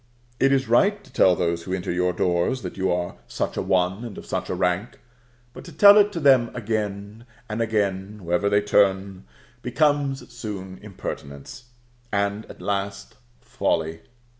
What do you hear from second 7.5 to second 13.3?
again, wherever they turn, becomes soon impertinence, and at last